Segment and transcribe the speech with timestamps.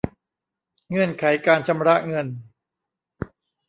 [0.89, 2.27] เงื่อนไขการชำระเงิน